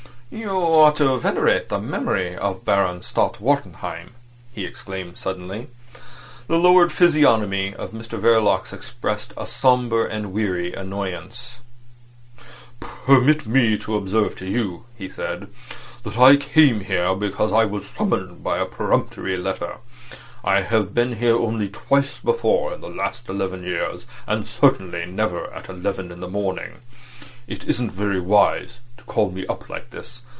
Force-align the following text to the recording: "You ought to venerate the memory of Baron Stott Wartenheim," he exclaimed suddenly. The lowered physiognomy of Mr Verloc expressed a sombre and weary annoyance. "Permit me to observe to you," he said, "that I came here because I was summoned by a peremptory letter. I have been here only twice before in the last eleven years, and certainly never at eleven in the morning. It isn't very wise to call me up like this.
"You 0.33 0.49
ought 0.49 0.95
to 0.95 1.17
venerate 1.17 1.67
the 1.67 1.77
memory 1.77 2.37
of 2.37 2.63
Baron 2.63 3.01
Stott 3.01 3.41
Wartenheim," 3.41 4.11
he 4.53 4.63
exclaimed 4.63 5.17
suddenly. 5.17 5.67
The 6.47 6.55
lowered 6.55 6.93
physiognomy 6.93 7.73
of 7.73 7.91
Mr 7.91 8.17
Verloc 8.17 8.71
expressed 8.71 9.33
a 9.35 9.45
sombre 9.45 10.07
and 10.09 10.31
weary 10.31 10.71
annoyance. 10.73 11.59
"Permit 12.79 13.45
me 13.45 13.77
to 13.79 13.97
observe 13.97 14.37
to 14.37 14.45
you," 14.47 14.85
he 14.97 15.09
said, 15.09 15.49
"that 16.03 16.17
I 16.17 16.37
came 16.37 16.79
here 16.85 17.13
because 17.13 17.51
I 17.51 17.65
was 17.65 17.85
summoned 17.87 18.41
by 18.41 18.57
a 18.59 18.65
peremptory 18.65 19.35
letter. 19.35 19.79
I 20.45 20.61
have 20.61 20.93
been 20.93 21.17
here 21.17 21.35
only 21.35 21.67
twice 21.67 22.19
before 22.19 22.73
in 22.73 22.79
the 22.79 22.87
last 22.87 23.27
eleven 23.27 23.63
years, 23.65 24.05
and 24.25 24.47
certainly 24.47 25.05
never 25.05 25.53
at 25.53 25.67
eleven 25.67 26.09
in 26.09 26.21
the 26.21 26.29
morning. 26.29 26.77
It 27.47 27.65
isn't 27.67 27.91
very 27.91 28.21
wise 28.21 28.79
to 28.97 29.03
call 29.03 29.31
me 29.31 29.45
up 29.47 29.67
like 29.67 29.89
this. 29.89 30.21